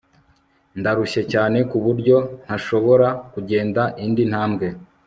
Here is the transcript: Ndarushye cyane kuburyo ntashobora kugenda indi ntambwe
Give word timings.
Ndarushye 0.79 1.21
cyane 1.31 1.57
kuburyo 1.69 2.17
ntashobora 2.43 3.07
kugenda 3.33 3.81
indi 4.05 4.23
ntambwe 4.31 4.67